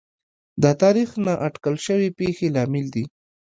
د 0.63 0.65
تاریخ 0.81 1.09
نااټکل 1.25 1.75
شوې 1.85 2.09
پېښې 2.19 2.47
لامل 2.55 2.85
دي. 2.95 3.05